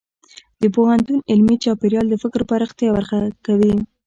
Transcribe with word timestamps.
د 0.61 0.63
پوهنتون 0.75 1.17
علمي 1.31 1.55
چاپېریال 1.63 2.05
د 2.09 2.15
فکر 2.23 2.41
پراختیا 2.49 2.89
ورکوي. 2.93 3.73